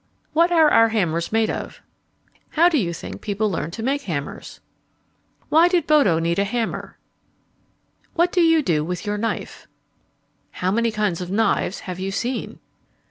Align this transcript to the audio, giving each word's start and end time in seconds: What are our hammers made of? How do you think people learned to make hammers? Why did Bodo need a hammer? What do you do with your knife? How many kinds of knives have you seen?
What 0.33 0.51
are 0.51 0.71
our 0.71 0.89
hammers 0.89 1.31
made 1.31 1.51
of? 1.51 1.79
How 2.53 2.69
do 2.69 2.79
you 2.79 2.91
think 2.91 3.21
people 3.21 3.51
learned 3.51 3.73
to 3.73 3.83
make 3.83 4.01
hammers? 4.01 4.59
Why 5.49 5.67
did 5.67 5.85
Bodo 5.85 6.17
need 6.17 6.39
a 6.39 6.43
hammer? 6.43 6.97
What 8.15 8.31
do 8.31 8.41
you 8.41 8.63
do 8.63 8.83
with 8.83 9.05
your 9.05 9.19
knife? 9.19 9.67
How 10.53 10.71
many 10.71 10.89
kinds 10.89 11.21
of 11.21 11.29
knives 11.29 11.81
have 11.81 11.99
you 11.99 12.09
seen? 12.09 12.57